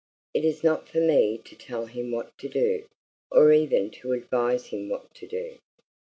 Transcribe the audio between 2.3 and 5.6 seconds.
to do, or even to advise him what to do.